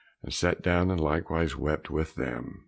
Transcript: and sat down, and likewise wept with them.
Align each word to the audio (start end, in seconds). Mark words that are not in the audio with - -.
and 0.23 0.33
sat 0.33 0.63
down, 0.63 0.89
and 0.89 0.99
likewise 0.99 1.55
wept 1.55 1.91
with 1.91 2.15
them. 2.15 2.59